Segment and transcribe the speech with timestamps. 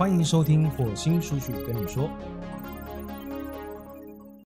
[0.00, 2.08] 欢迎收听火星叔叔跟你说，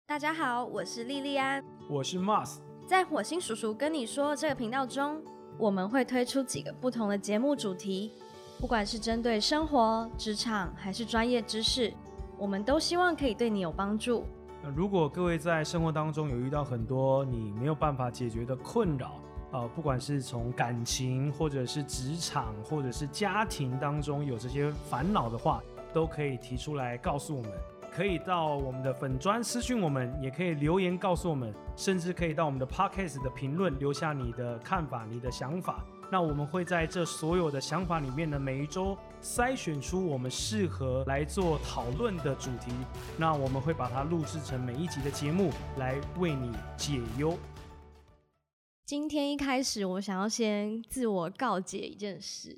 [0.06, 1.60] 大家好，我是莉莉安。
[1.88, 2.58] 我是 Mars。
[2.86, 5.20] 在火星叔叔跟你说这个频道中，
[5.58, 8.12] 我们会推出几个不同的节目主题，
[8.60, 11.92] 不管是针对生活、职场还是专业知识，
[12.38, 14.24] 我们都希望可以对你有帮助。
[14.62, 19.14] 那如果各位在生活当中有遇到很多你没有办法解决的困扰，
[19.52, 25.62] 呃，不管是从感情，或者是职场，或者是家庭当中有这些烦恼的话，
[25.92, 27.50] 都可以提出来告诉我们。
[27.92, 35.84] 可以到我们的粉砖私讯我们，也可以留言告诉我们，甚至可以到我们的 podcast 的评论留下你的看法、你的想法。
[36.08, 42.72] 那我们会在这所有的想法里面呢，每一周筛选出我们适合来做讨论的主题。
[43.16, 47.36] 那我们会把它录制成每一集的节目，来为你解忧。
[48.90, 52.52] 今天一开始，我想要先自我告诫一件事，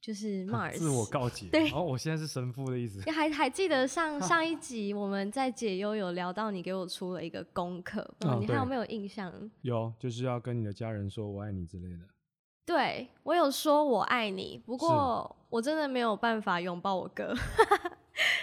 [0.00, 1.46] 就是 Mars 自我告诫。
[1.52, 3.00] 对哦，我现在是神父的意思。
[3.06, 8.04] 你 还还记得上 上一集我们在解忧有聊到你给我出了一个功课，
[8.40, 9.32] 你还有没有印象？
[9.62, 12.00] 有，就是要跟你的家人说“我爱你”之类的。
[12.64, 17.32] 对我有说我爱你，不过我真的没有办法拥抱我哥，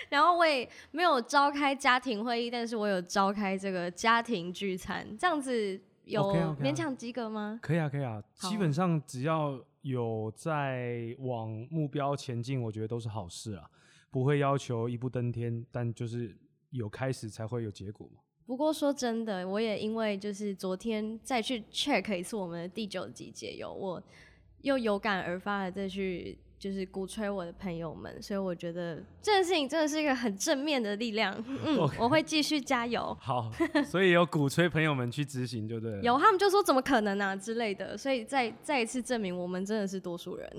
[0.07, 6.23] 然后我也没有召开家庭会议，但是我有召开这个家庭聚餐，这样子有
[6.59, 7.59] 勉强及格吗？
[7.61, 13.69] 可以啊，可以啊，好基本上只要有在往目标前进，我觉得都是好事啊，
[14.11, 16.37] 不会要求一步登天，但就是
[16.71, 18.21] 有开始才会有结果嘛。
[18.45, 24.03] 不过说真的，我也因为就是昨天再去 check 一次我们的第九集解忧，我
[24.61, 31.35] 又有感而发的再去就是鼓吹我的朋友们，所以我觉得这件事情真的是一个很正面的力量。
[31.45, 33.13] 嗯我会继续加油。
[33.19, 33.51] 好，
[33.83, 36.01] 所以有鼓吹朋友们去执行，就对了。
[36.01, 40.49] 有他们就说怎么可能啊之类的，所以再再一次证明我们真的是多数人，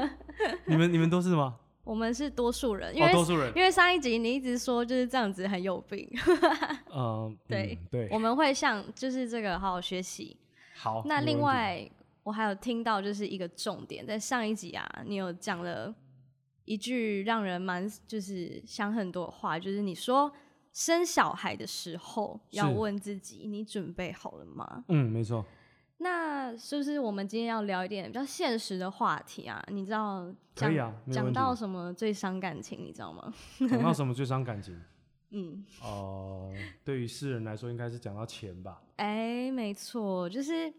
[0.64, 1.56] 你们你们都是吗？
[1.84, 3.52] 我们是多数人，因哦，为、多数人。
[3.54, 6.08] 因为上一集你一直说就是这样子很有病，
[6.96, 8.08] 嗯，对嗯对。
[8.10, 10.34] 我们会向就是这个好好学习。
[10.76, 11.02] 好。
[11.04, 11.86] 那另外，
[12.22, 15.94] 我还有听到就是一个重点，在上一集啊，你有讲了
[16.64, 20.32] 一句让人蛮就是想很多的话，就是你说
[20.72, 24.84] 生小孩的时候要是问自己，你准备好了吗？
[24.88, 25.44] 嗯，没错。
[25.98, 29.62] 那是不是我们今天要聊一点比较现实的话题啊？
[29.68, 30.74] 你知道讲
[31.10, 33.32] 讲到什么最伤感情，你知道吗？
[33.70, 34.80] 讲到什么最伤感情？
[35.30, 36.52] 嗯，哦、
[36.84, 38.82] 对于世人来说，应该是讲到钱吧。
[38.96, 40.72] 哎、没错，就是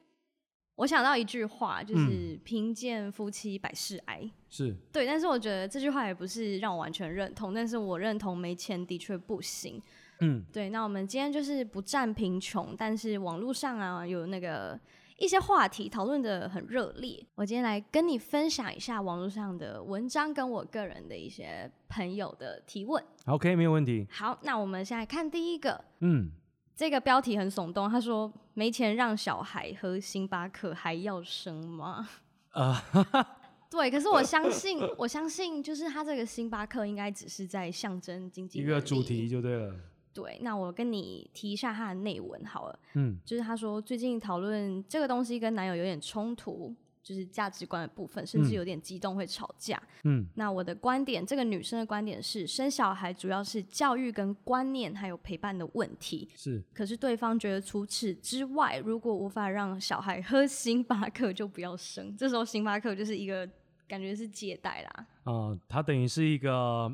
[0.75, 4.29] 我想到一句话，嗯就是“贫贱夫妻百事哀”。
[4.49, 9.81] 是，对，但是我觉得这句话也不是让我完全认同，但是我认同没钱的确不行。
[10.19, 14.79] 嗯，对，那我们今天就是不占贫穷，但是网络上啊有那个
[15.17, 17.23] 一些话题讨论的很热烈。
[17.35, 23.03] 我今天来跟你分享一下网络上的文章跟我个人的一些朋友的提问。
[23.25, 24.07] OK，没有问题。
[24.11, 26.31] 好，那我们现在看第一个，嗯，
[26.83, 32.09] 这个标题很耸动，他说没钱让小孩喝星巴克还要生吗？
[32.51, 32.83] 啊、
[33.71, 39.29] 对，可是我相信， 我相信就是他这个星巴克应该只是在象征经济一个主题。
[39.29, 39.73] 就对了。
[40.13, 49.81] 对，那我跟你提一下他的内文好了，嗯，就是他说最近讨论这个东西跟男友有点冲突，就是价值观的部分，甚至嗯有点激动会吵架。
[50.05, 56.29] 嗯，那我的观点，这个女生的观点是，生小孩主要是教育跟观念还有陪伴的问题。
[56.35, 56.63] 是。
[56.73, 62.15] 可是对方觉得除此之外，如果无法让小孩喝星巴克，就不要生。
[62.15, 63.47] 这时候星巴克就是一个
[63.87, 65.05] 感觉是借贷啦。
[65.25, 66.51] 啊，它等于是一个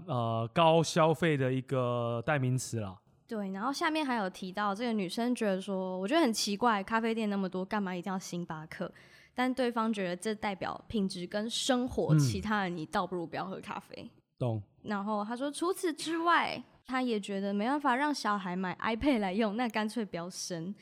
[0.07, 2.97] 呃高消费的一个代名词啦。
[3.27, 8.91] 对，然后下面还有提到这个女生觉得说，我觉得很奇怪，咖啡店那么多，干嘛一定要星巴克？
[9.39, 14.11] 但对方觉得这代表品质跟生活，嗯其他人你倒不如不要喝咖啡。
[14.37, 14.61] 懂？
[14.83, 20.75] 然后他说，除此之外，他也觉得没办法让小孩买 iPad 来用，那干脆不要生。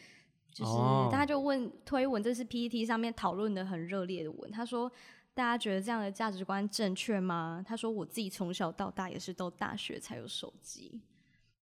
[0.52, 4.50] 就是、哦他就问推文，这是 PPT 上面讨论的很热烈的文。
[4.50, 4.92] 他说，
[5.36, 7.64] 大家觉得这样的价值观正确吗？
[7.64, 11.00] 他说，我自己从小到大也是到大学才有手机。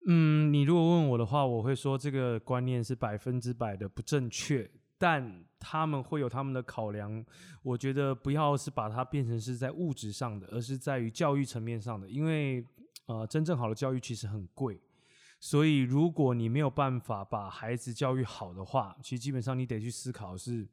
[0.08, 7.26] 嗯，你如果问我的话，我会说这个观念是百分之百的不正确，但他们会有他们的考量。
[7.62, 12.66] 我觉得不要是把它变成是在物质上的，而是在于教育层面上的，因为
[13.08, 14.80] 呃，真正好的教育其实很贵。
[15.40, 20.68] 所以，如果你没有办法把孩子教育好的话，其实基本上你得去思考是，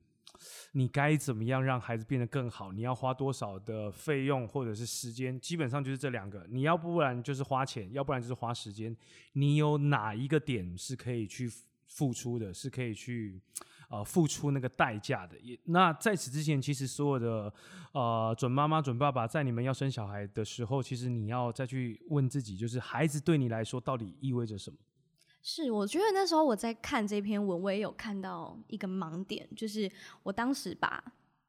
[0.73, 2.73] 你该怎么样让孩子变得更好？
[2.73, 5.39] 你要花多少的费用或者是时间？
[5.41, 8.97] 基本上就是这两个，你要不然就是花钱，要不然就是花时间。
[9.33, 11.51] 你有哪一个点是可以去
[11.87, 13.39] 付出的，是可以去
[13.93, 15.39] 呃付出那个代价的。
[15.41, 17.53] 也那在此之前，其实所有的
[17.93, 24.77] 呃准妈妈、准爸爸，在你们要生小孩的时候，其实你要再去问自己，就是孩子对你来说到底意味着什么？
[25.45, 29.91] 是，我觉得那时候我在看这篇文，我也有看到一个盲点，就是
[30.23, 31.03] 我当时把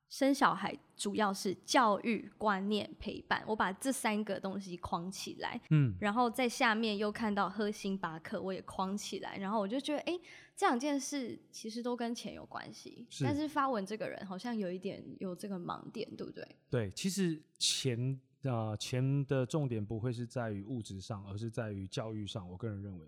[0.10, 10.19] 生小孩主要是教育、观念、陪伴，我把这三个东西框起来，嗯，然后在下面又看到喝星巴克，我也框起来，然后我就觉得，哎，
[10.55, 16.47] 这两件事其实都跟钱有关系，但是发文这个人好像有一点有这个盲点，对不对？
[16.69, 22.50] 对，其实钱啊，钱的重点不会是在于物质上，而是在于教育上。
[22.50, 23.07] 我个人认为。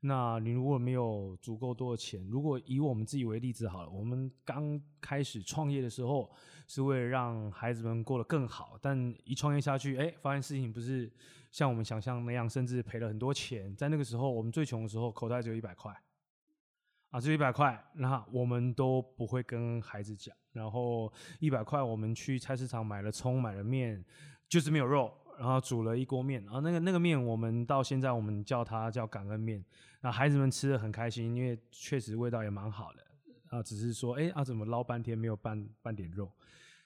[0.00, 6.30] 那你如果没有足够多的钱，如果以我们自己为例子好了，我们刚开始创业的时候
[6.68, 11.10] 是为了让孩子们过得更好，但一创业下去，哎，发现事情不是
[11.50, 13.74] 像我们想象那样，甚至赔了很多钱。
[13.74, 15.92] 在那个时候，我们最穷的时候，口袋只有一百块，
[17.10, 20.34] 啊，这一百块，那我们都不会跟孩子讲。
[20.52, 24.04] 然后一百块，我们去菜市场买了葱，买了面，
[24.48, 25.12] 就是没有肉。
[25.38, 29.62] 然后煮了一锅面，然后那个那个面，我们到现在我们叫它叫感恩面。
[30.00, 33.04] 那孩子们吃的很开心，因为确实味道也蛮好的。
[33.50, 36.32] 啊，只是说，哎啊，怎么捞半天没有半半点肉？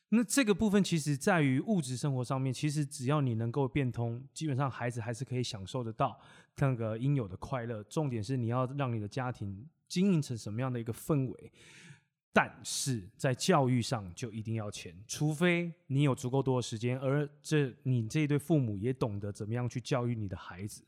[0.08, 6.18] 那这个部分其实在于物质生活上面，其实只要你能够变通，基本上孩子还是可以享受得到
[6.56, 7.84] 那个应有的快乐。
[7.84, 11.52] 重点是你要让你的家庭经营成什么样的一个氛围。
[12.32, 20.84] 但是在教育上就一定要钱，除非你有足够多的时间，而这你这一对父母也懂得怎么样去教育你的孩子，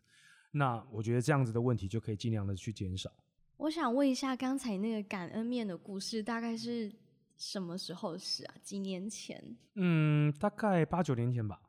[0.52, 3.10] 那我觉得这样子的问题就可以尽量的去减少。
[3.56, 6.92] 我想问一下，刚才那个感恩面的故事大概是
[7.36, 8.54] 什么时候的事啊？
[8.62, 9.56] 几年前？
[9.74, 11.60] 嗯，大概八九年前吧。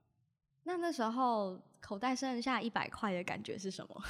[0.65, 4.03] 那那时候口袋剩下一百块的感觉是什么？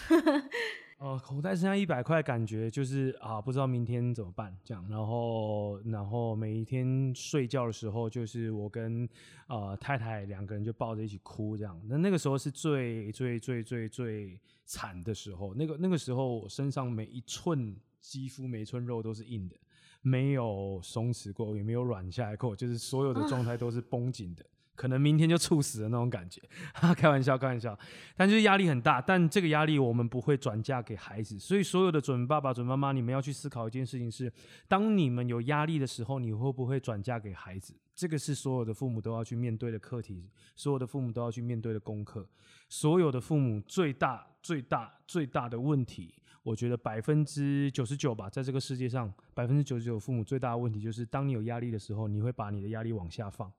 [1.04, 4.88] 呃，口袋剩下一百块，感觉就是啊，不知道明天怎么办这样。
[4.90, 9.06] 然后，然后每一天睡觉的时候，就是我跟
[9.48, 11.78] 呃太太两个人就抱着一起哭这样。
[11.90, 15.54] 那那个时候是最最最最最惨的时候。
[15.56, 19.58] 那个那个时候，我身上每一寸肌肤、每一寸肉都是硬的，
[20.02, 24.46] 没有松弛过，也没有软下来过，就是所有的状态都是绷紧的。
[24.75, 26.42] 可能明天就猝死的那种感觉，
[26.96, 27.78] 开玩笑，开玩笑。
[28.16, 31.38] 但就是压力很大，但这个压力我们不会转嫁给孩子。
[31.38, 34.31] 所以所有的准爸爸、准妈妈，你们要去思考一件事情：是
[34.68, 37.75] 当你们有压力的时候，你会不会转嫁给孩子？
[37.96, 42.28] 这个是所有的父母都要去面对的课题，所有的父母都要去面对的功课。
[42.68, 53.52] 所有的父母最大、最大、最大的问题，我觉得百分之九十九吧，在这个世界上，百分之九十九父母最大的问题就是，当你有压力的时候，你会把你的压力往下放。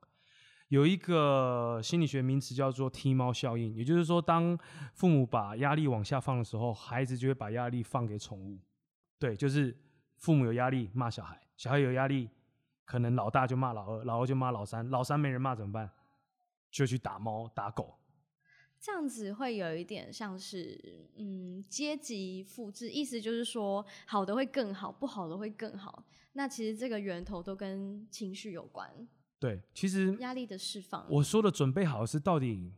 [0.68, 4.58] 有一个心理学名词叫做踢猫效应，也就是说，当
[4.92, 8.58] 父母把压力往下放的时候，孩子就会把压力放给宠物。
[9.18, 9.76] 对，就是
[10.16, 12.28] 父母有压力骂小孩，小孩有压力，
[12.84, 15.90] 可能老大就骂老二，老二就骂老三，老三没人骂怎么办？
[16.70, 17.94] 就去打猫打狗。
[18.80, 26.04] 这样子会有一点像是嗯阶级复制，意思就是说好的会更好，不好的会更好。
[26.32, 28.90] 那其实这个源头都跟情绪有关。
[29.44, 32.72] 对，其实压力的释放，我说的准备好是到底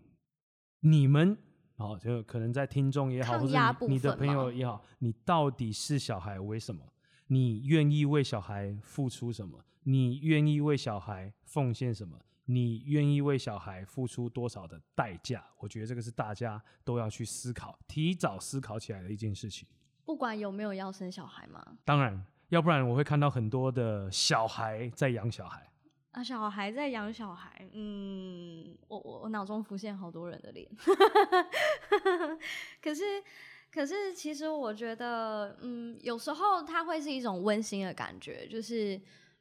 [0.80, 1.38] 你们
[1.76, 6.82] 好，就可能在听众也好，或者你的朋友也好，你到底是小孩为什么？
[7.28, 9.64] 你愿意为小孩付出什么？
[9.84, 12.18] 你愿意为小孩奉献什么？
[12.46, 15.44] 你愿意为小孩付出多少的代价？
[15.58, 19.68] 我觉得这个是大家都要去思考、提早思考起来的一件事情。
[20.04, 21.78] 不管有没有要生小孩吗？
[21.84, 25.70] 当然，要不然我会看到很多的小孩在养小孩。
[26.16, 30.66] 啊，小孩在养小孩，嗯，我我我脑中浮现好多人的脸，
[32.80, 33.22] 可是
[33.70, 38.98] 可是其实我觉得，嗯，有时候它会是一种温馨的感觉，就是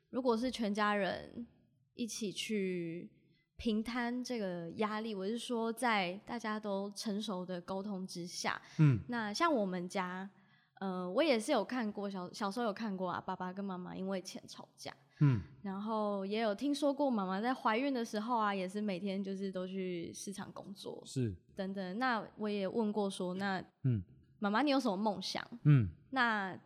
[0.09, 1.47] 如果是全家人
[1.93, 3.09] 一起去
[3.55, 10.29] 平摊这个压力，我是说在大家都成熟的沟通之下，嗯，那像我们家，
[10.81, 14.93] 呃，我也是有看过小小时候有看过啊，爸爸跟妈妈因为钱吵架。
[15.21, 21.97] 嗯，然后也有听说过妈妈在怀孕的时候啊，也是每天就是都去市场工作，是等等。
[21.97, 24.03] 那我也问过说，那嗯，
[24.39, 25.41] 妈妈你有什么梦想？
[25.63, 26.57] 嗯，那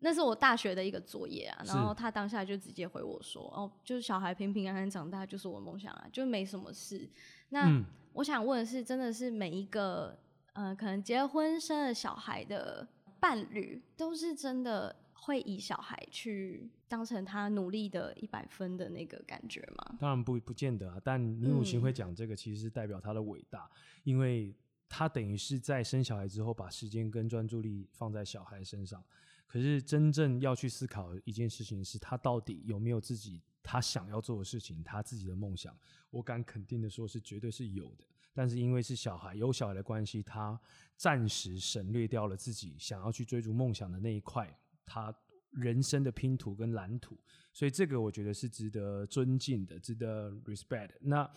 [0.00, 7.08] 那是我大学的一个作业啊，然后他当下就直接回我说，哦，就是小孩平平安安长大就是我梦想啊，就没什么事。
[7.50, 7.70] 那
[8.14, 10.18] 我想问的是，真的是每一个
[10.54, 12.88] 呃，可能结婚生了小孩的
[13.20, 14.96] 伴侣，都是真的？
[15.18, 19.96] 会以小孩去当成他努力的一百分的那个感觉吗？
[19.98, 23.68] 当然不不见得啊，但你母亲会讲这个，其实是代表她的伟大，
[24.04, 24.54] 因为
[24.88, 29.02] 她等于是在生小孩之后，把时间跟专注力放在小孩身上。
[29.46, 35.76] 可是真正要去思考一件事情是，他到底有没有自己他想要做的事情，他自己的梦想？
[36.10, 38.04] 我敢肯定的说，是绝对是有的。
[38.34, 40.60] 但是因为是小孩，有小孩的关系，他
[40.96, 44.52] 暂时省略掉了自己想要去追逐梦想的那一块，
[44.86, 45.14] 他
[45.50, 47.18] 人生的拼图跟蓝图。
[47.52, 50.90] 所以这个我觉得是值得尊敬的，值得 respect。
[51.00, 51.28] 那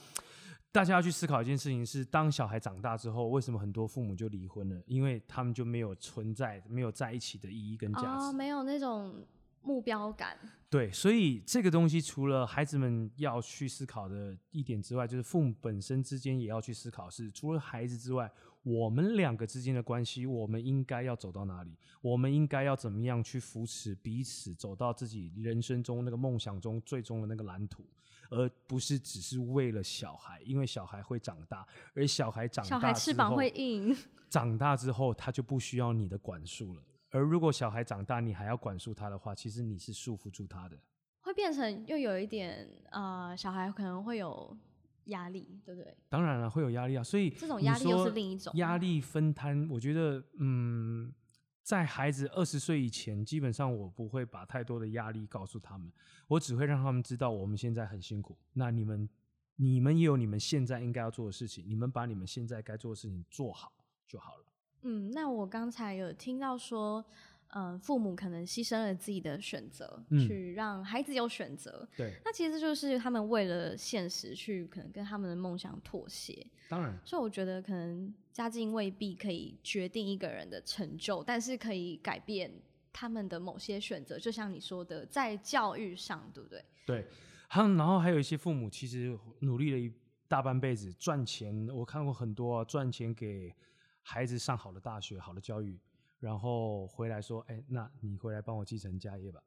[0.71, 4.79] 大家要去思考一件事情是：当小孩长大之后，为什么很多父母就离婚了？
[4.85, 9.25] 因为他们就没有存在、没有在一起的意义跟价值，哦，没有那种
[9.61, 10.37] 目标感。
[10.69, 18.31] 对，所以这个东西除了孩子们要去思考的一点之外，就是父母本身之间也要去思考，是除了孩子之外，
[18.63, 21.77] 我们两个之间的关系，我们应该要走到哪里？
[22.01, 27.85] 我们应该要怎么样去扶持彼此，走到自己人生中那个梦想中最终的那个蓝图，
[28.29, 33.95] 而不是只是为了小孩，因为小孩会长大，而小孩长大小孩翅膀会硬，
[34.29, 36.83] 长大之后，他就不需要你的管束了。
[37.11, 40.77] 而如果小孩长大，你还要管束他的话，其实你是束缚住他的。
[41.21, 44.55] 会变成又有一点呃，小孩可能会有
[45.09, 45.95] 压力，对不对？
[46.09, 49.67] 当然了，会有压力啊，所以这种压力又是另一种压力分摊。
[49.69, 51.13] 我觉得，嗯，
[51.61, 55.91] 在孩子二十岁以前，基本上我不会把太多的压力告诉他们，
[56.27, 58.37] 我只会让他们知道我们现在很辛苦。
[58.53, 59.07] 那你们，
[59.57, 63.71] 你们也有你们现在应该要做的事情，你们把你们现在该做的事情做好
[64.07, 64.45] 就好了。
[64.83, 67.05] 嗯，那我刚才有听到说，
[67.53, 71.87] 嗯、父母可能牺牲了自己的选择，嗯去让孩子有选择。
[71.97, 82.51] 对，那其实就是他们为了现实去可能跟他们的梦想妥协，当然，所以我觉得可能家境未必可以决定一个人的成就，但是可以改变
[82.93, 84.19] 他们的某些选择。
[84.19, 86.63] 就像你说的，在教育上，对不对？
[86.85, 87.07] 对，
[87.47, 89.91] 还有然后还有一些父母其实努力了一
[90.27, 93.51] 大半辈子赚钱，我看过很多、啊、赚钱给
[94.03, 95.79] 孩子上好的大学、好的教育，
[96.19, 99.41] 然后回来说：“哎，那你回来帮我继承家业吧。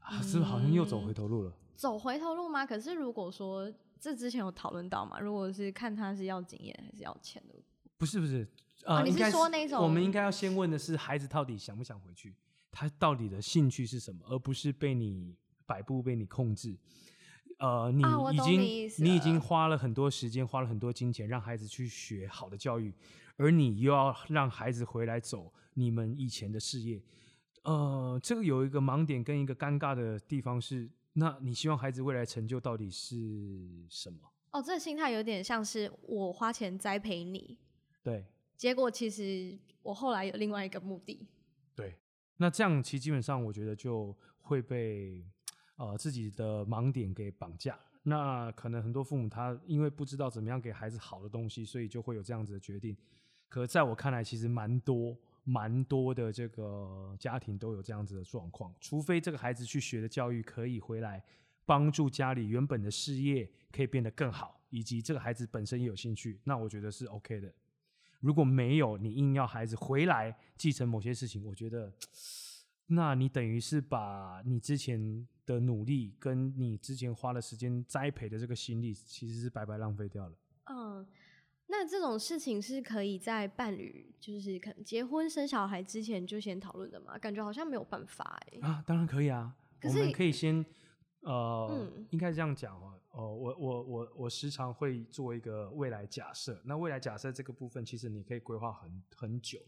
[0.00, 1.52] 啊”是不是好像又走回头路了？
[1.74, 2.66] 走回头路吗？
[2.66, 7.54] 可是如果说这之前有讨论到嘛，如果是看他是要经验还是要钱的，
[7.96, 8.46] 不是不是，
[8.84, 12.34] 呃，哦你是说那种我们应该要先问的是孩子到底想不想回去，
[12.70, 16.76] 他到底的兴趣是什么，而不是被你摆布、被你控制。
[17.58, 22.94] 呃，你已经、你你已经花了很多时间，花了很多金钱，让孩子去学好的教育，
[23.36, 27.02] 而你又要让孩子回来走你们以前的事业。
[27.64, 34.18] 呃，这个有一个盲点跟一个尴尬的地方是，那你希望孩子未来成就到底是什么？
[34.52, 37.58] 哦，这个心态有点像是我花钱栽培你，
[38.02, 38.24] 对，
[38.56, 41.26] 结果其实我后来有另外一个目的。
[41.74, 41.98] 对，
[42.36, 45.22] 那这样其实基本上我觉得就会被
[45.78, 47.78] 呃自己的盲点给绑架。
[48.02, 52.94] 那可能很多父母他因为不知道怎么样给孩子好的东西，所以就会有这样子的决定。
[53.48, 61.24] 可在我看来，其实蛮多蛮多的这个家庭都有这样子的状况，除非这个孩子去学的教育可以回来
[61.64, 67.52] 帮助家里原本的事业可以变得更好，以及这个孩子本身也有兴趣，那我觉得是 OK 的。
[68.20, 71.92] 如果没有，你硬要孩子回来继承某些事情，我觉得，
[72.88, 80.36] 那你等于是把你之前的努力跟你之前花的时间栽培的这个心力，其实是白白浪费掉了。
[80.64, 81.06] 嗯，
[81.66, 87.18] 那这种事情是可以在伴侣就是可能结婚生小孩之前就先讨论的吗？
[87.18, 90.64] 感觉好像没有办法哎、啊，当然可以啊，我们可以先，
[91.20, 99.58] 呃，嗯应该这样讲哦，哦，我我我我时常会做一个未来假设，那未来假设这个部分，其实你可以规划很很久，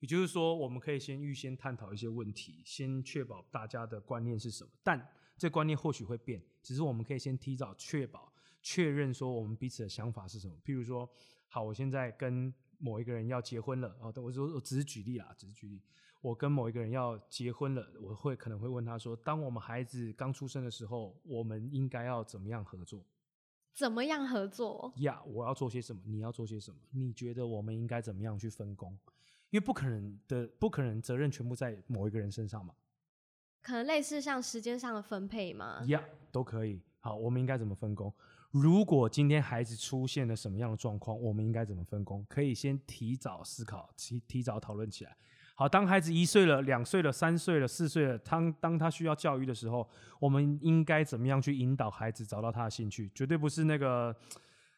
[0.00, 11.08] 也就是说，我们可以先预先探讨一些问题，先确保大家的观念是什么，但这观念或许会变，只是我们可以先提早确保确认说我们彼此的想法是什么，譬如说，
[11.48, 15.80] 好，我现在跟某一个人要结婚了，哦，我说我只是举例啦，只是举例。
[16.22, 23.02] 我跟某一个人要结婚了，我会可能会问他说：当我们孩子刚出生的时候，我们应该要怎么样合作？
[23.74, 24.92] 怎么样合作？
[24.96, 26.02] 呀我要做些什么？
[26.04, 26.78] 你要做些什么？
[26.90, 28.98] 你觉得我们应该怎么样去分工？
[29.50, 32.74] 因为不可能的，不可能责任全部在某一个人身上嘛。
[33.62, 35.82] 可能类似像时间上的分配吗？
[35.86, 36.02] 呀
[36.32, 36.80] 都可以。
[37.00, 38.12] 好，我们应该怎么分工？
[38.50, 42.24] 如果今天孩子出现了什么样的状况，我们应该怎么分工？
[42.28, 45.16] 可以先提早思考，提提早讨论起来。
[45.54, 49.86] 好，当孩子一岁了、两岁了、三岁了、四岁了，当当他需要教育的时候，
[50.18, 53.10] 我们应该怎么样去引导孩子找到他的兴趣？
[53.14, 54.14] 绝对不是那个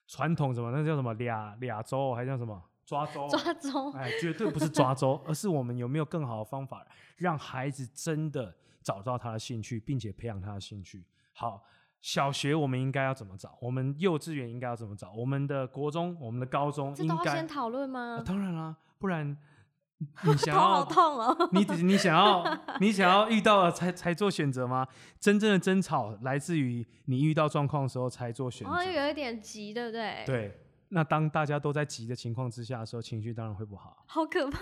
[0.08, 3.28] 传统什么，那叫什么俩俩周，还叫什么抓周？
[3.28, 6.86] 抓周，哎，绝对不是抓周， 而是我们有没有更好的方法，
[7.16, 11.04] 让孩子真的找到他的兴趣，并且培养他的兴趣。
[11.32, 11.62] 好，
[12.00, 13.56] 小学我们应该要怎么找？
[13.60, 15.12] 我们幼稚园应该要怎么找？
[15.12, 18.18] 我们的国中、我们的高中应该都要先讨论吗？
[18.20, 19.36] 啊当然啦，不然
[20.24, 21.48] 你想要痛哦。
[21.52, 22.44] 你只你想要
[22.80, 24.84] 你想要遇到了才才做选择吗？
[25.20, 28.74] 真正的争吵来自于你遇到状况的时候才做选择。
[28.74, 30.60] 然后又有一点急，对不对？，对，
[30.94, 34.04] 那当大家都在急的情况之下的时候，情绪当然会不好。
[34.06, 34.58] 好可怕，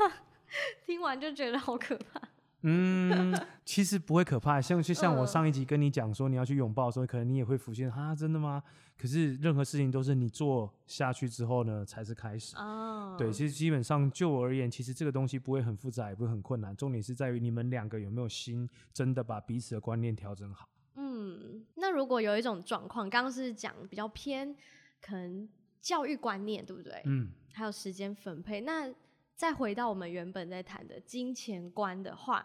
[0.86, 2.20] 听完就觉得好可怕。
[2.62, 3.34] 嗯，
[3.64, 8.62] 其实不会可怕，像就像我嗯上一集跟你讲说你要去拥抱的时候，可能你也会浮现啊，真的吗？
[8.96, 12.54] 可是任何事情都是你做下去之后呢，才是开始。
[12.56, 20.68] 哦，对，其实基本上就我而言，其实这个东西不会很复杂，也不会很困难，重点是在于你们两个有没有心真的把彼此的观念调整好。
[20.96, 24.54] 嗯，那如果有一种状况，刚刚是讲比较偏
[25.00, 25.48] 可能
[25.80, 27.02] 教育观念，对不对？
[27.04, 28.60] 嗯，还有时间分配。
[28.60, 28.92] 那
[29.34, 32.44] 再回到我们原本在谈的金钱观的话，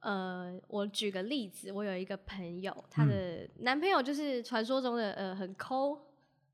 [0.00, 6.06] 呃，我举个例子，我有一个朋友，她的男朋友就是传说中的呃很抠。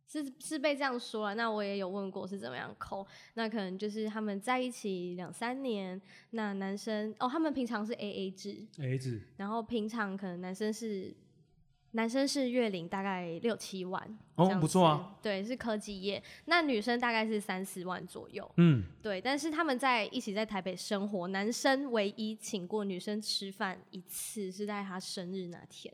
[0.06, 3.04] 是是被这样说了，那我也有问过是怎么样抠，
[3.34, 6.00] 那可能就是他们在一起两三年，
[6.30, 11.12] 那男生哦，他们平常是 A A 制，，A A 制，然后平常可能男生是
[11.94, 16.22] 男生是月领大概六七万，哦不错啊子，对，是科技业。
[16.46, 19.20] 那女生大概是三四万左右，嗯，对。
[19.20, 25.92] 但是他们在一起在台北生活，男生唯一请过女生吃饭一次是在他生日那天。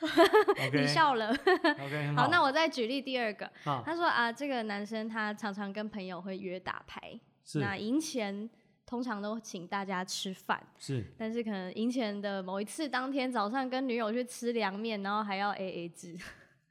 [0.72, 3.46] 你笑了，OK，很好，那我再举例第二个。
[3.64, 8.48] 啊他说啊，这个男生他常常跟朋友会约打牌，是那赢钱
[8.88, 10.66] 通常都请大家吃饭。
[10.78, 16.16] 是但是可能赢钱的某一次当天早上跟女友去吃凉面，然后还要 A A 制，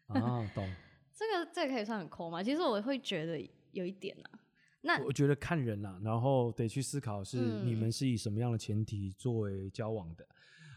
[0.07, 0.67] 啊，懂。
[1.13, 2.41] 这个这个可以算很抠吗？
[2.41, 3.39] 其实我会觉得
[3.71, 4.39] 有一点啊。
[4.81, 10.27] 那我觉得看人啦、然后得去思考是嗯你们是以什么样的前提作为交往的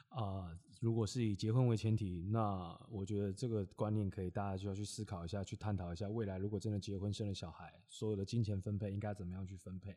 [0.09, 9.97] 啊、如果是以结婚为前提，那我觉得这个观念可以大家就要去思考一下，去探讨一下未来如果真的结婚生了小孩，所有的金钱分配应该怎么样去分配。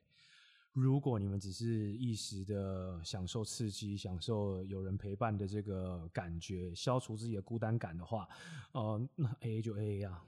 [0.74, 8.28] 如果你们只是一时的享受刺激，享受有人陪伴的这个感觉，消除自己的孤单感的话，
[8.72, 10.26] 呃，那 A A 就 A A 啊。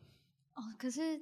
[0.54, 1.20] 哦，可是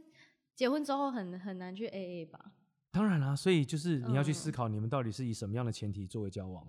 [0.53, 2.51] 结婚之后很很难去 A A 吧？
[2.91, 6.67] 当然啦，所以就是你要去思嗯考，你们到底是以什么样的前提作为交往。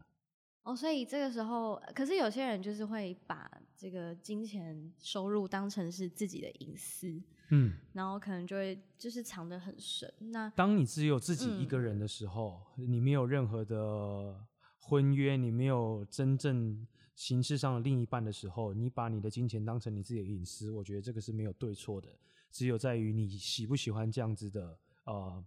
[0.62, 10.12] 哦，所以这个时候，可是有些人就是会把这个金钱收入当成是自己的隐私，嗯，然后可能就会就是藏得很深。
[10.18, 14.35] 那当你只有自己一个嗯人的时候，你没有任何的
[14.78, 22.09] 婚约，你没有真正形式上的另一半的时候，你把你的金钱当成你自己的隐私，我觉得这个是没有对错的，
[22.50, 25.44] 只有在于你喜不喜欢这样子的呃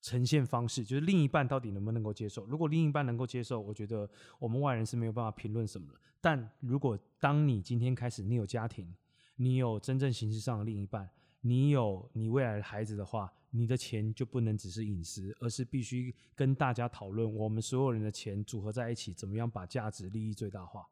[0.00, 2.44] 呈现方式，就是另一半到底能不能够接受。
[2.46, 5.98] 如果另一半能够接受，我觉得我们外人是没有办法评论什么的。
[6.20, 8.94] 但如果当你今天开始，你有家庭，
[9.36, 11.08] 你有真正形式上的另一半，
[11.42, 20.88] 你有你未来的孩子的话，你的钱就不能只是隐私，而是必须跟大家讨论，我们所有人的钱组合在一起，怎么样把价值利益最大化。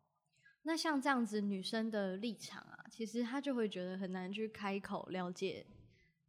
[0.64, 5.64] 那像这样子女生的立场啊，其实她就会觉得很难去开口了解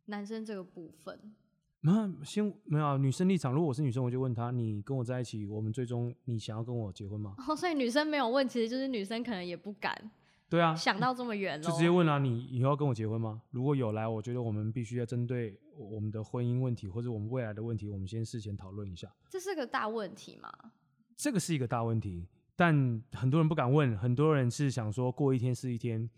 [0.05, 1.33] 男生这个部分。
[1.81, 7.35] 那先没有啊女生立场，如果我是女生，我就问她：你跟我在一起，我们最终你想要跟我结婚吗？
[7.47, 10.11] 哦，所以女生没有问，其实就是女生可能也不敢
[10.51, 13.41] 对啊，想到这么远就直接问啊，你以后要跟我结婚吗？
[13.51, 19.07] 如果有来，我觉得我们必须要针对我们的婚姻问题或者我们未来的问题，我们先事前讨论一下。
[19.29, 20.51] 这是个大问题吗？
[21.15, 26.09] 这个是一个大问题，但很多人不敢问，很多人是想说过一天是一天。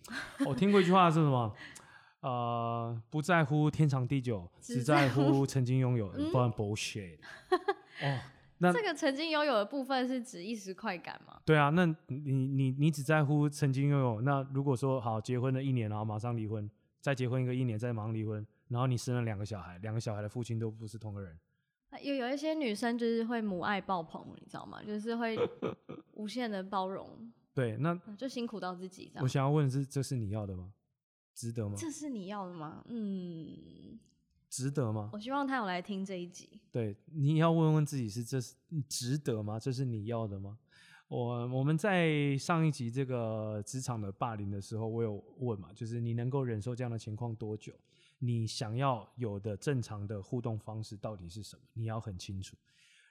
[0.48, 1.54] 我听过一句话是什么？
[2.22, 7.20] 呃，不在乎天长地久，只只在在乎乎曾经拥有， 不然 bullshit。
[8.02, 8.18] 哦，
[8.64, 11.42] 那这个曾经拥有的部分是指一时快感吗？
[11.46, 16.70] 对啊，那你你你只在乎曾经拥有，那如果说好结婚了一年，然后马上离婚，
[17.02, 21.38] 再结婚一个一年，再马上离婚，然后你生了两个小孩，两个小孩的父亲都不是同个人，
[22.02, 24.82] 有有一些女生就是会母爱爆棚，你知道吗？
[24.84, 25.38] 就是会
[26.14, 29.28] 无限的包容，对，那就辛苦到自己我。
[29.28, 30.72] 想要问的是，这是你要的吗？
[31.36, 31.76] 值得吗？
[31.78, 32.84] 这是你要的吗？
[32.88, 34.00] 嗯，
[34.54, 35.10] 值得吗？
[35.12, 36.62] 我希望他有来听这一集。
[36.72, 38.54] 对，你要问问自己是这是
[38.88, 39.60] 值得吗？
[39.60, 40.60] 这是你要的吗？
[41.08, 47.74] 我我们在上一集这个职场的霸凌的时候，我有问嘛，就是你能够忍受这样的情况多久？
[48.20, 51.64] 你想要有的正常的互动方式到底是什么？
[51.74, 52.56] 你要很清楚。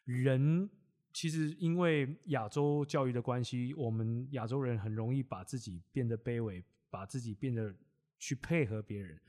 [0.05, 0.71] 人
[1.13, 7.75] 其实因为亚洲教育的关系，我们亚洲人很容易把自己变得卑微，把自己变得
[8.21, 9.21] 去配合别人，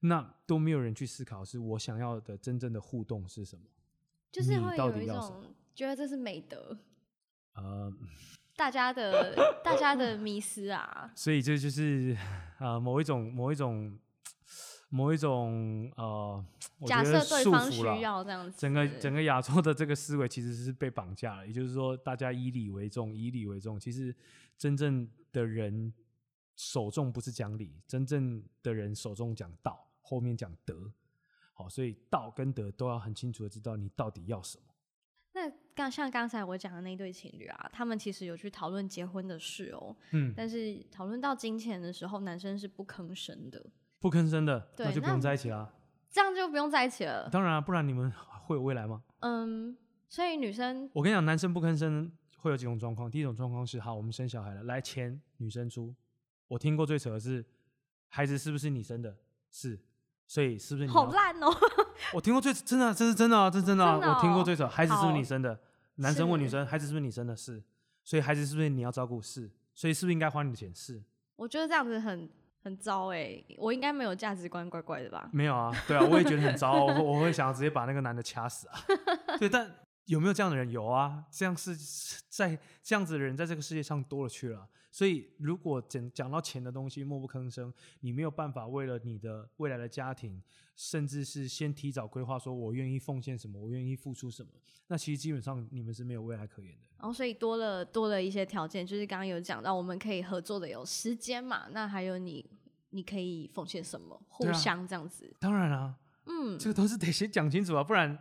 [0.00, 3.64] 那都没有人去思考，是我想要的真正的互动是什么？
[4.32, 6.78] 就是会有一种觉得这是美德，
[7.54, 7.92] 呃，
[8.56, 9.34] 大家的
[9.64, 11.10] 大家的迷失啊。
[11.16, 12.16] 所以这就是
[12.58, 13.98] 呃某一种某一种
[14.88, 16.44] 某一种呃，
[16.78, 17.82] 我假设对方需。
[18.00, 23.78] 要这样子，整个整个亚洲的这个思维其实是被绑架了，也就是说，大家以理为重，以理为重。
[23.78, 24.14] 其实
[24.56, 25.92] 真正的人
[26.56, 30.92] 首重不是讲理，真正的人首重讲道，后面讲德。
[31.54, 34.64] 好，所以道跟德都要很清楚的知道你到底要什么。
[35.34, 43.64] 那刚像刚才我讲的那对情侣啊，他们其实有去讨论结婚的事哦、嗯，但是讨论到金钱的时候，男生是不吭声的，
[44.00, 45.72] 不吭声的，对那就不用在一起啦。
[46.10, 47.28] 这样就不用在一起了。
[47.30, 48.10] 当然、啊，不然你们
[48.46, 49.04] 会有未来吗？
[49.20, 49.76] 嗯，
[50.08, 53.08] 所以女生我跟你讲，男生不吭声会有几种状况。
[53.08, 55.94] 第一种状况是，好，我们生小孩了，来钱女生出。
[56.48, 57.44] 我听过最扯的是，
[58.08, 59.16] 孩子是不是你生的？
[59.52, 59.78] 是，
[60.30, 60.92] 所以是不是你？
[60.92, 61.48] 好烂哦、
[62.14, 63.94] 我听过最真的啊，这是真的啊，这是真的啊。
[63.94, 65.58] 真的我听过哦最扯，孩子是不是好你生的？
[65.96, 67.34] 男生问女生，孩子是不是你生的？
[67.36, 67.60] 是，
[68.04, 69.20] 所以孩子是不是你要照顾？
[69.20, 70.72] 是，所以是不是应该花你的钱？
[70.72, 71.02] 是，
[71.34, 72.30] 我觉得这样子很
[72.62, 75.28] 很糟哎、我应该没有价值观，怪怪的吧？
[75.32, 78.78] 没有啊，对啊，我也觉得很糟，我会我会想要直接把那个男的掐死啊。
[79.36, 79.68] 对，但
[80.04, 80.70] 有没有这样的人？
[80.70, 81.76] 有啊，这样是
[82.30, 84.68] 在这样子的人在这个世界上多了去了。
[84.90, 90.42] 所以，如果讲讲到钱的东西默不吭声，你没有办法为了你的未来的家庭，
[90.74, 94.50] 甚至是先提早规划，说我愿意奉献什么，我愿意付出什么，
[94.88, 96.88] 那其实基本上你们是没有未来可言的。
[96.98, 102.44] 然后所以多了多了一些条件，就是刚刚有讲到我们可以合作的有时间嘛，那还有你
[102.90, 108.18] 你可以奉献什么，互相这样子，当然啊，嗯，这个都是得先讲清楚啊，不然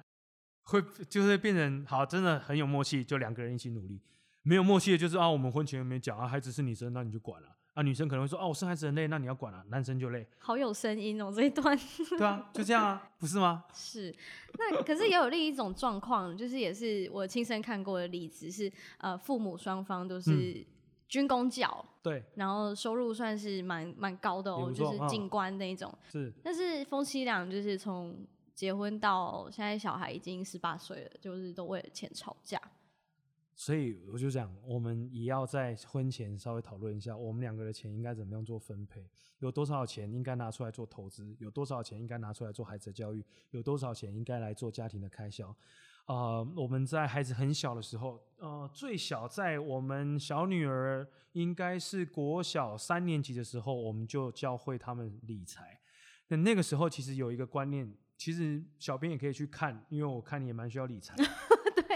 [0.65, 0.79] 会
[1.09, 3.99] 就会变成好，真的很有默契，就两个人一起努力。
[4.43, 7.81] 没有默契的就是啊，我们婚前没讲啊，孩子是女生，那你就管了啊。
[7.81, 11.77] 女生可能会说哦、我生孩子很累，那你要管了、男生就累，好有声音哦、这一段
[12.17, 13.65] 对啊，就这样啊，不是吗？
[13.73, 14.13] 是。
[14.57, 20.67] 那可是也有另一种状况，就是也是我亲身看过的例子，是呃父母双方都嗯是
[21.07, 25.93] 军工教，对，然后收入算是蛮蛮高的哦、就是进官那一种。
[26.11, 28.15] 是但是夫妻俩就是从
[28.55, 32.61] 结婚到现在小孩已经十八岁了，就是都为了钱吵架。
[33.59, 39.05] 所以我就讲，我们也要在婚前稍微讨论一下，我们两个的钱应该怎么样做分配，
[39.39, 45.53] 有多少钱应该拿出来做投资，有多少钱应该拿出来做孩子的教育，有多少钱应该来做家庭的开销。
[46.05, 55.77] 呃，我们在孩子很小的时候，呃，最小在我们小女儿应该是国小三年级的时候，我们就教会他们理财。
[56.29, 61.13] 那那个时候其实有一个观念，其实小编也可以去看，因为我看你也蛮需要理财。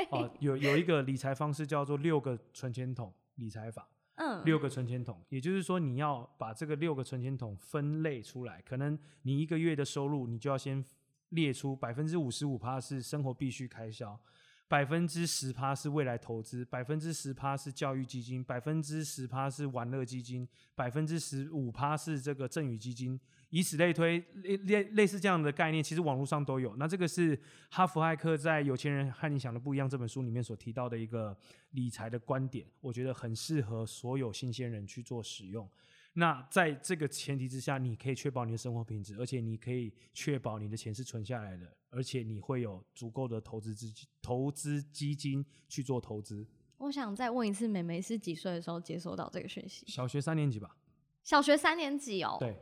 [0.09, 10.83] 对，哦，有有一个理财方式叫做六个存钱筒理财法，嗯，六个存钱筒，也就是说你要把这个六个存钱筒分类出来，可能你一个月的收入，你就要先
[11.29, 14.19] 列出百分之五十五趴是生活必须开销，
[14.67, 23.19] 百分之十趴是未来投资，百分之十趴是教育基金，百分之十趴是玩乐基金，百分之十五趴是这个赠与基金，
[23.51, 26.75] 以此类推，类类类似这样的概念，其实网络上都有。
[26.77, 31.37] 那这个是哈佛骇客在《有钱人和你想的不一样》这本书里面所提到的一个
[31.71, 35.69] 理财的观点，我觉得很适合所有新鲜人去做使用。
[36.13, 46.45] 那在这个前提之下，你可以确保你的生活品质，而且你可以确保你的钱是存下来的，而且你会有足够的投资资金、投资基金去做投资。
[46.77, 49.85] 我想再问一次，美眉是几岁的时候接收到这个讯息？
[49.87, 50.75] 小学三年级吧，
[51.23, 52.37] 小学三年级哦。。
[52.39, 52.57] 对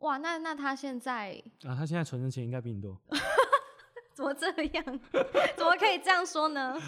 [0.00, 3.00] 哇，那那她现在啊，他现在存的钱应该比你多。
[4.12, 4.84] 怎么这样？
[5.56, 6.78] 怎么可以这样说呢？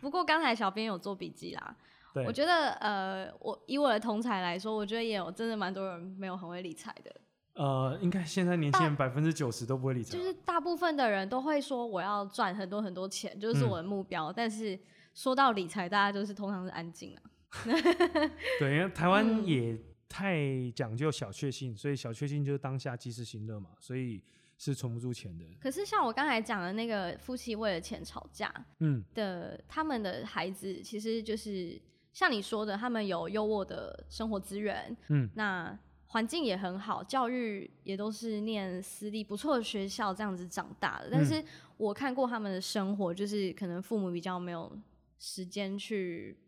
[0.00, 1.76] 不过刚才小编有做笔记啦，
[2.14, 7.14] 对，我觉得呃，我以我的同才来说，我觉得也有真的蛮多人没有很会理财的，
[7.54, 14.32] 呃，应该现在年轻人百分之九十都不会理财，就是大部分的人都会说我要赚很多很多钱，就是嗯我的目标。
[14.32, 14.78] 但是
[15.14, 17.22] 说到理财，大家就是通常是安静啊。
[18.58, 20.38] 对，因为台湾嗯也太
[20.74, 24.22] 讲究小确幸，所以小确幸就是当下及时行乐嘛，所以
[24.56, 25.44] 是存不住钱的。
[25.60, 31.80] 可是像我刚才讲的那个夫妻为了钱吵架嗯，的，他们的孩子其实就是
[32.12, 41.08] 像你说的，他们有优渥的生活资源，嗯，那环境也很好，教育也都是念私立不错的学校这样子长大的。
[41.08, 41.42] 嗯但是
[41.76, 44.70] 我看过他们的生活，就是可能父母比较没有
[45.18, 46.38] 时间去。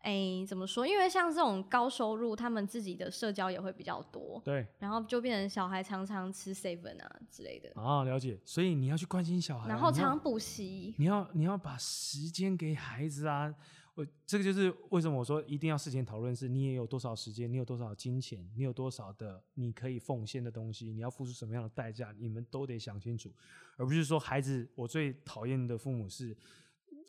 [0.00, 0.86] 哎、怎么说？
[0.86, 8.38] 因为像这种高收入，他们自己的社交也会比较多，对然后就变成小孩常常吃 seven 啊之类的，啊，了解。
[8.44, 10.94] 所以你要去关心小孩啊，然后常补习。
[10.98, 13.52] 你要你要把时间给孩子啊！
[13.98, 23.34] 我这个就是为什么我说一定要事前讨论，是你也有多少时间，你有多少金钱，你有多少的你可以奉献的东西，你要付出什么样的代价，你们都得想清楚，
[23.76, 24.70] 而不是说孩子。
[24.76, 26.36] 我最讨厌的父母是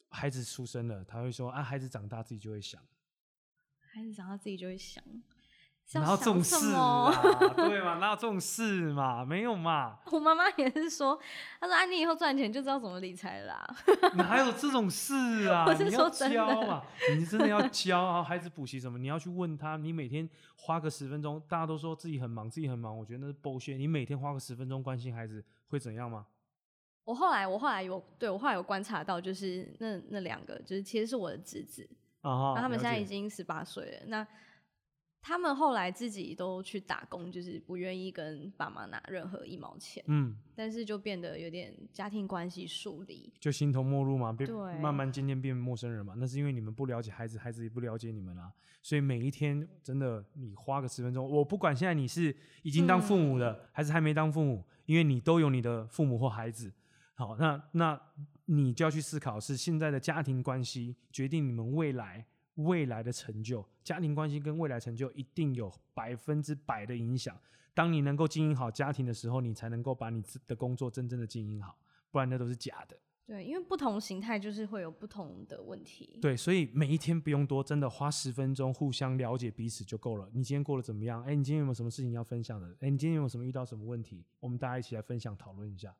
[0.09, 2.81] 孩子出生了，他会说啊，孩子长大自己就会想。
[3.77, 5.03] 孩子长大自己就会想，
[5.93, 7.21] 哪有这种想什事么啊？
[7.55, 7.95] 对嘛？
[7.95, 9.25] 哪有这种事嘛？
[9.25, 9.97] 没有嘛？
[10.11, 11.19] 我妈妈也是说，
[11.59, 13.67] 她说啊，你以后赚钱就知道怎么理财啦。
[14.15, 15.73] 哪有这种事啊我？
[15.73, 16.83] 是你要说真的教嘛，
[17.17, 18.23] 你真的要教啊！
[18.23, 19.77] 孩子补习什么，你要去问他。
[19.77, 23.75] 你每天花个十分钟，大家都说自己很忙，自己很忙，我觉得那是剥削。
[23.75, 26.25] 你每天花个十分钟关心孩子，会怎样吗？
[27.03, 31.89] 我后来，我后来有对我后来有观察到，就是那那两个，就是其实是我的侄子，
[32.21, 34.03] 那他们现在已经十八岁了。
[34.05, 34.27] 那
[35.21, 43.31] 他们后来自己都去打工，就是不愿意跟爸妈拿任何一毛钱，嗯，但是就变得有点家庭关系疏离。
[43.39, 46.13] 就形同陌路嘛，变慢慢渐渐变陌生人嘛。
[46.17, 48.51] 那是因为你们不了解孩子，孩子也不了解你们啊。
[48.81, 56.71] 所以每一天真的，你花个十分钟，我不管现在你是已经当父母嗯了，还是还没当父母，因为你都有你的父母或孩子。
[57.13, 58.01] 好，那那
[58.45, 62.25] 你就要去思考，是现在的家庭关系决定你们未来
[62.63, 63.65] 未来的成就。
[63.83, 67.37] 家庭关系跟未来成就一定有百分之百的影响。
[67.73, 71.77] 当你能够经营好家庭的时候，你才能够把你的工作真正的经营好，
[72.11, 72.97] 不然那都是假的。
[73.25, 76.17] 对，因为不同形态就是会有不同的问题。
[76.19, 80.27] 对，所以每一天不用多，真的花十分钟互相了解彼此就够了。
[80.33, 81.23] 你今天过得怎么样？
[81.23, 82.67] 哎，你今天有没有什么事情要分享的？
[82.79, 84.25] 哎，你今天有没有什么遇到什么问题？
[84.39, 85.95] 我们大家一起来分享讨论一下。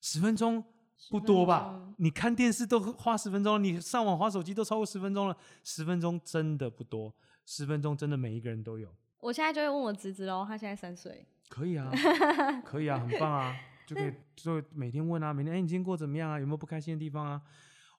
[0.00, 0.62] 十分钟
[1.10, 1.94] 不多吧？
[1.98, 8.88] 你看电视都花十分钟，你上网花手机都超过十分钟了，十分钟真的不多，十分钟真的每一个人都有。
[9.20, 11.90] 我现在就会问我侄子喽，他现在三岁，可以啊，
[12.64, 13.54] 可以啊，很棒啊，
[13.86, 16.38] 就可以就每天问啊，每天哎，你今天过得怎么样啊？
[16.38, 17.42] 有没有不开心的地方啊？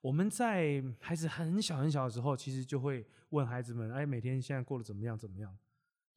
[0.02, 5.18] 我们在孩子很小很小的时候，其实就会问孩子们，哎，每天现在过得怎么样？
[5.18, 5.52] 怎么样？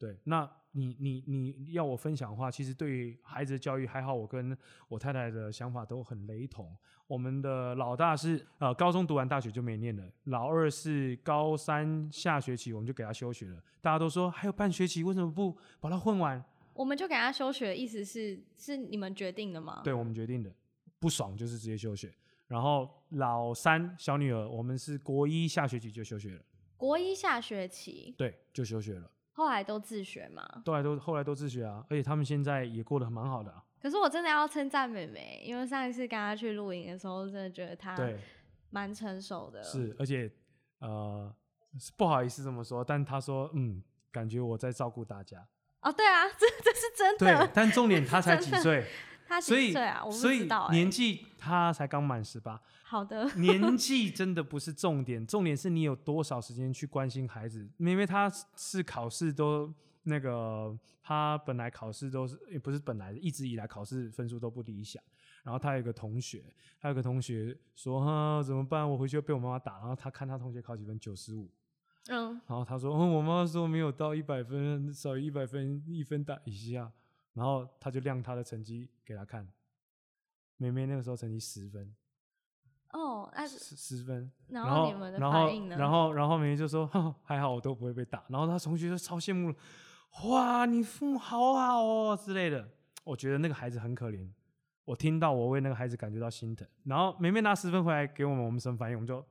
[0.00, 4.56] 对，那你你你要我分享的话，其实对于孩子的教育，还好我跟
[4.88, 6.74] 我太太的想法都很雷同。
[7.06, 13.62] 我们的老大是呃高中读完大学就没念了，老二是高三下学期我们就给他休学了。
[13.82, 16.42] 大家都说还有半学期，为什么不把它混完？
[16.72, 19.82] 我们就给他休学，意思是是你们决定的吗？
[19.84, 20.50] 对我们决定的，
[20.98, 22.10] 不爽就是直接休学。
[22.46, 26.42] 然后老三小女儿，我们是国一下学期就休学了，
[26.78, 29.10] 国一下学期，对，就休学了。
[29.40, 30.46] 后来都自学嘛。
[30.66, 33.64] 后来都后来都自学啊，而且他们现在也过得蛮好的、啊。
[33.80, 38.18] 可是我真的要称赞妹妹，因为上一次跟她去露营的时候，真的觉得她对，
[38.68, 39.62] 蛮成熟的。
[39.62, 40.30] 是，而且
[40.80, 41.34] 呃，
[41.96, 45.48] 不好意思这么说，但她说，嗯，感觉我在照顾大家。
[45.80, 48.84] 哦，对啊，这这是真对的。，但重点她才 几岁，
[49.30, 50.02] 她所以几岁啊？
[50.04, 50.72] 我不所以知道、欸。
[50.74, 57.70] 年纪他才刚满十八，好的，年纪真的不是重点，重点是你有多少时间去关心孩子。
[57.78, 65.00] 因为他是考试都那个，他本来考试都是也不是本来一直以来考试分数都不理想。
[65.44, 66.42] 然后他有个同学，
[66.80, 68.90] 他有个同学说：“哈，怎么办？
[68.90, 71.48] 我回去要被我妈妈打。”然后他看他同学考几分，九十五。
[72.08, 76.90] 嗯，然后他说：“嗯，我妈妈说没有到一百分，少于一百分，一分打一下。”
[77.34, 79.46] 然后他就亮他的成绩给他看，
[80.56, 81.94] 妹妹那个时候成绩十分，
[82.92, 84.30] 哦，那十十分。
[84.48, 85.76] 然然后后你们的然后反应呢？
[85.76, 89.54] 然后然后妹妹就说：“哼 还好我都不会被打。”然后他同学就超羡慕了，
[90.28, 92.68] 哇，你父母好好哦之类的。
[93.04, 94.28] 我觉得那个孩子很可怜，
[94.84, 96.66] 我听到我为那个孩子感觉到心疼。
[96.84, 98.96] 然后妹妹拿十分回来给我们，我们什么反应？
[98.96, 99.24] 我们就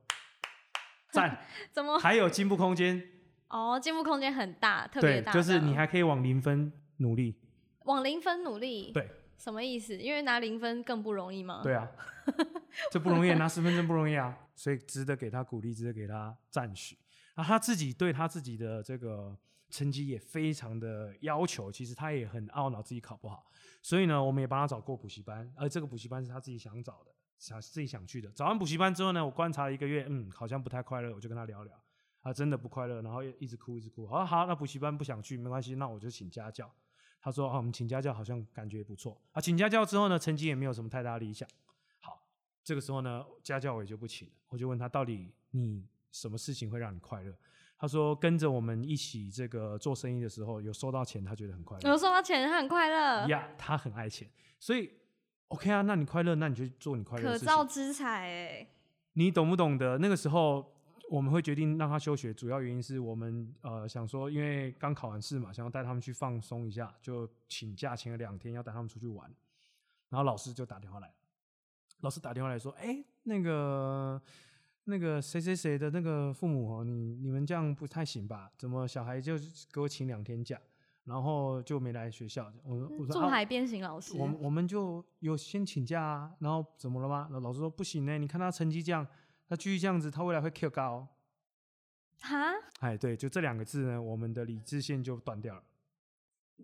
[1.12, 1.38] 赞，
[1.70, 1.98] 怎么？
[1.98, 3.00] 还有进步空间。
[3.48, 5.32] 哦，进步空间很大，特别对，大。
[5.32, 7.36] 就是你还可以往零分努力。
[7.90, 8.92] 往零分努力。
[8.92, 9.96] 对，什么意思？
[9.96, 11.60] 因为拿零分更不容易吗？
[11.62, 11.90] 对啊，
[12.90, 16.96] 这不容易，拿十分真不容易啊，所以值得给他鼓励，值得给他赞许。
[17.34, 19.36] 啊，他自己对他自己的这个
[19.70, 23.46] 成绩也非常的要求，其实他也很懊恼自己考不好，
[23.82, 28.28] 所以呢，我们也帮他找过补习班，而这个补习班是他自己想找的，想自己想去的。
[28.32, 31.74] 找完补习班之后呢，我观察了一个月，嗯，好像不太快乐，我就跟他聊聊。
[32.22, 34.06] 啊，真的不快乐，然后一直哭，一直哭。
[34.06, 36.70] 好好，那补习班不想去，没关系，那我就请家教。
[37.20, 39.40] 他说：“啊，我们请家教好像感觉不错啊。
[39.40, 41.48] 请家教之后呢，成绩也没有什么太大理想。
[42.00, 42.26] 好，
[42.64, 44.34] 这个时候呢，家教我也就不请了。
[44.48, 47.34] 我就问他，到底你什么事情会让你快乐？
[47.78, 51.90] 他说，跟着我们一起这个做生意的时候，有收到钱，他觉得很快乐。
[51.90, 54.28] 有收到钱，他很快乐，呀，他很爱钱，
[54.58, 54.90] 所以
[55.48, 57.46] OK 啊，那你快乐，那你就做你快乐的可事情。
[57.46, 58.66] 造之才哎。
[59.14, 59.98] 你懂不懂得？
[59.98, 60.72] 那个时候
[61.10, 69.28] 我们会决定让他休学，主要原因是我们呃想说，因为刚考完试嘛，想要带他们去放松一下，就请假请了两天，要带他们出去玩。
[70.08, 71.12] 然后老师就打电话来，
[72.02, 74.22] 老师打电话来说：“哎、那个
[74.84, 78.48] 那个谁谁谁的那个父母哦，你你们这样不太行吧？
[78.56, 79.36] 怎么小孩就
[79.72, 80.60] 给我请两天假，
[81.04, 87.28] 然后就没来学校？”我说：“我说啊驻海边型老师，我们我们就有先请假啊，然后怎么了吗？
[87.32, 89.04] 那老师说不行呢，你看他成绩这样，
[89.50, 91.08] 他继续这样子，他未来会 Q 高。
[92.20, 95.64] 哈，哎，对，就这两个字呢，我们的理智线就断掉了。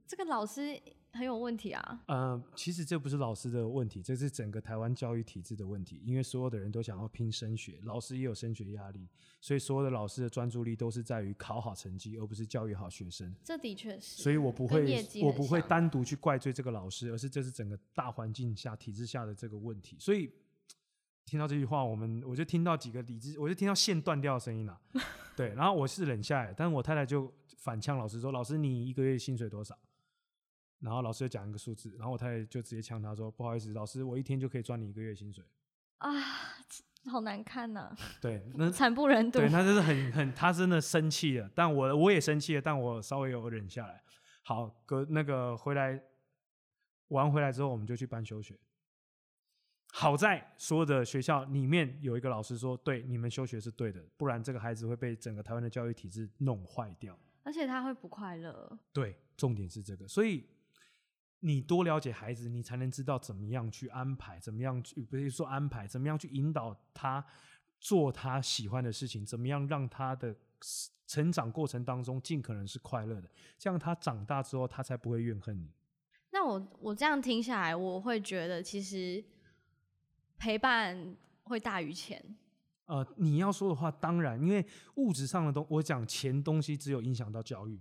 [0.07, 2.05] 这个老师很有问题啊。
[2.07, 6.01] 呃，其实这不是老师的问题，这是整个台湾教育体制的问题。
[6.05, 9.09] 因为所有的人都想要拼升学，老师也有升学压力，
[9.40, 13.35] 所以所有的老师的专注力都是在于考好成绩，而不是教育好学生。
[13.42, 14.22] 这的确是。
[14.22, 19.96] 所以我不会我不会像单独去怪罪这个老师，而是这是整个大环境下、体制下的这个问题。
[19.99, 20.31] 所以
[21.27, 24.81] 听到这句话，我们我就听到几个理智，我就听到线断掉的声音了。
[25.37, 29.77] 对，然后我是忍下来，但是我太太就反呛老师说：“老师，你一个月薪水多少？”
[30.81, 35.45] 然后老师就讲一个数字，然后我太太就直接呛他说：“不好意思，老师，我一天就可以赚你一个月薪水。
[35.99, 36.09] 啊，
[37.11, 39.49] 好难看呐、”对， 那惨不忍睹对。
[39.49, 44.01] 他真的很很，他真的生气了，但我我也生气了，但我稍微有忍下来。
[44.43, 46.01] 好，隔那个回来
[47.09, 48.57] 玩回来之后，我们就去办休学。
[49.99, 57.19] 好在所有的学校里面有一个老师说：“对，你们休学是对的，不然这个孩子会被整个台湾的教育体制弄坏掉。
[57.43, 60.45] 而且他会不快乐。”对，重点是这个，所以
[61.41, 67.25] 你多了解孩子，你才能知道怎么样去安排，怎么样去不是说安排，怎么样去引导他
[67.81, 70.37] 做他喜欢的事情，怎么样让他的
[71.07, 75.71] 成长过程当中尽可能是快乐的，这样他长大之后他才不会怨恨你。
[76.33, 79.25] 那我我这样听下来，我会觉得其实
[80.38, 82.22] 陪伴会大于钱。
[82.87, 87.81] 呃，你要说的话，当然，因为物质上的东，我讲钱东西只有影响到教育，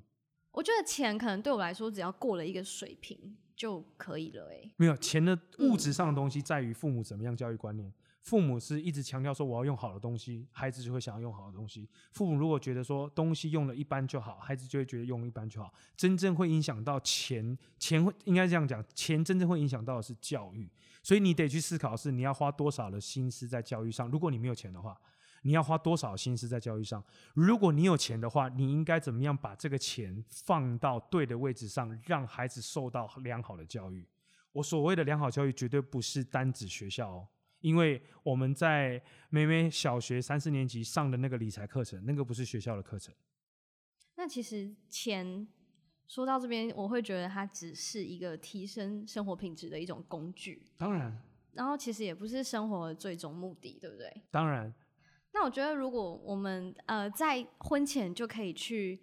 [0.52, 4.72] 我觉得钱可能对我来说，只要过了一个水平就可以了、欸。
[4.78, 7.94] 没有钱的物质上的东西在于父母怎么样教育观念。
[8.26, 11.88] 父母是一直强调说我要用好的东西，孩子就会想要用好的东西。
[12.12, 15.72] 父母如果觉得说东西用了一般就好，孩子就会觉得用一般就好。
[15.96, 20.68] 真正会影响到钱，钱会应该这样讲，钱真正会影响到的是教育。
[21.04, 24.10] 所以你得去思考是你要花多少的心思在教育上。
[24.10, 25.00] 如果你没有钱的话，
[25.44, 27.04] 你要花多少心思在教育上？
[27.36, 34.04] 如果你有钱的话，你应该怎么样把这个钱放到对的位置上，让孩子受到良好的教育？
[34.52, 37.28] 我所谓的良好教育，绝对不是单指学校哦，
[37.66, 39.02] 因为我们在
[39.32, 43.12] 妹妹小学三四年级上的那个理财课程，那个不是学校的课程。
[44.18, 45.48] 那其实钱
[46.08, 51.20] 说到这边，我会觉得它只是一个提升生活品质的一种工具，当然，
[51.54, 54.22] 然后其实也不是生活的最终目的，对不对？
[54.30, 54.72] 当然，
[55.34, 59.02] 那我觉得，如果我们呃在婚前就可以去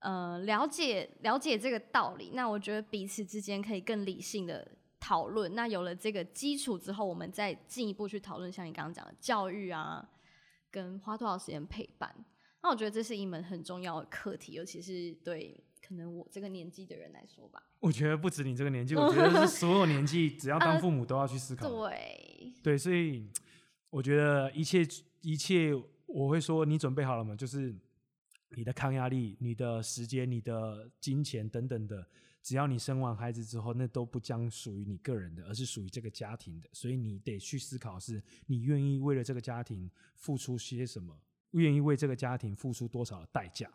[0.00, 5.54] 呃了解了解这个道理，那我觉得彼此之间可以更理性的讨论。
[5.54, 10.08] 那有了这个基础之后，我们再进一步去讨论，像你刚刚讲的教育啊，
[10.70, 12.10] 跟花多少时间陪伴。
[12.62, 17.62] 那我觉得这是一门很重要的课题，尤其是对可能我这个年纪的人来说吧。
[17.80, 21.90] 我觉得不止你这个年纪， 我觉得是所有年纪，只要当父母都要去思考的。
[21.90, 23.28] 对，对，所以
[23.90, 24.80] 我觉得一切
[25.20, 25.74] 一切，
[26.06, 27.36] 我会说你准备好了吗？
[27.36, 27.76] 就是
[28.56, 32.08] 你的抗压力、你的时间、你的金钱等等的，
[32.44, 36.68] 只要你生完孩子之后，那都不将属于你个人的，而是属于这个家庭的。
[36.74, 41.18] 所以你得去思考，是你愿意为了这个家庭付出些什么，
[41.52, 43.72] 愿意为这个家庭付出多少的代价。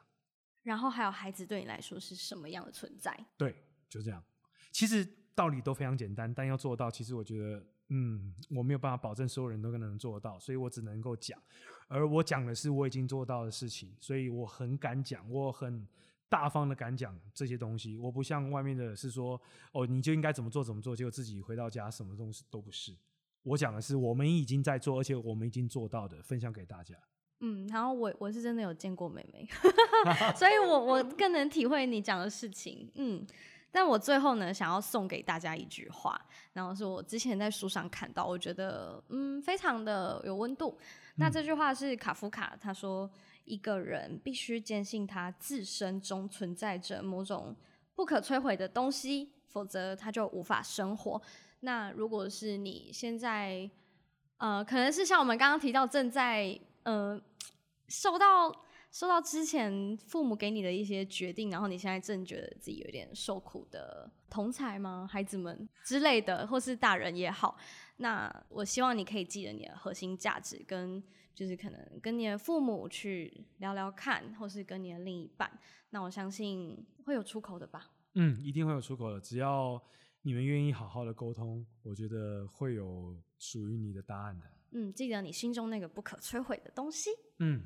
[0.62, 3.18] 然后还有孩子对你来说是什么样的存在？
[3.36, 3.56] 对，
[3.90, 4.24] 就这样。
[4.72, 5.04] 其实
[5.34, 11.42] 道理都非常简单，但要做到，其实我觉得，嗯，我没有办法保证所有人都能做得到，所以我只能够讲。
[11.88, 15.88] 而我讲的是我已经做到的事情，所以我很敢讲，我很
[16.30, 17.98] 大方的敢讲这些东西。
[17.98, 19.39] 我不像外面的是说，
[19.74, 22.96] 哦，你就应该怎么做怎么做，结果自己回到家什么东西都不是。
[23.44, 26.96] 我讲的是我们已经在做，而且我们已经做到的，分享给大家。
[27.39, 29.48] 嗯，然后我我是真的有见过妹妹，
[30.36, 32.92] 所以我我更能体会你讲的事情。
[32.96, 33.26] 嗯，
[33.72, 36.20] 但我最后呢，想要送给大家一句话，
[36.52, 40.78] 然后是我之前在书上看到，我觉得嗯非常的有温度。
[41.15, 43.10] 那这句话是卡夫卡他说，
[43.50, 47.56] 一个人必须坚信他自身中存在着某种
[47.96, 51.22] 不可摧毁的东西，否则他就无法生活。
[51.62, 53.70] 那如果是你现在，
[54.38, 57.20] 呃，可能是像我们刚刚提到正在呃
[57.88, 58.50] 受到
[58.92, 65.10] 受到之前父母给你的一些决定，然后你现在正觉得自己有点受苦的同才吗？
[65.12, 67.58] 孩子们之类的，或是大人也好，
[67.98, 75.50] 那我希望你可以记得你的核心价值，跟就是可能跟你的父母去聊聊看，或是跟你的另一半，
[75.92, 77.92] 那我相信会有出口的吧。
[78.15, 79.82] 嗯，一定会有出口的，只要
[80.23, 84.46] 你们愿意好好的沟通，我觉得会有属于你的答案的。
[84.71, 87.10] 嗯，记得你心中那个不可摧毁的东西。
[87.40, 87.63] 嗯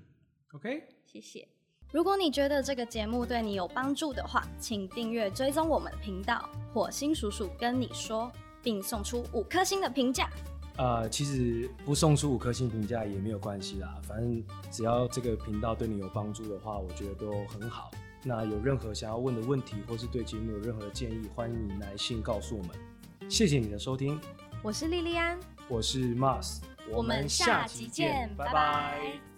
[0.54, 0.88] ，OK。
[1.06, 1.48] 谢谢。
[1.92, 8.32] 如果你觉得这个节目对你有帮助的话，请订阅追踪我们的频道“火星叔叔跟你说”，
[8.64, 10.30] 并送出五颗星的评价。
[10.78, 17.92] 呃，其实不送出五颗星评价也没有关系啦，反正只要这个频道对你有帮助的话，我觉得都很好。
[18.24, 22.76] 那有任何想要问的问题，或是对节目有任何的建议，欢迎你来信告诉我们。
[23.30, 24.20] 谢谢你的收听，
[24.62, 26.60] 我是莉莉安，我是 Mars，
[26.90, 29.33] 我们下集见，拜拜。